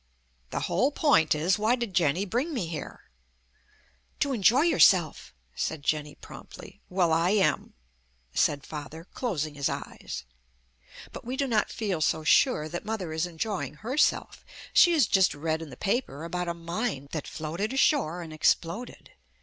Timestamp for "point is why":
0.91-1.75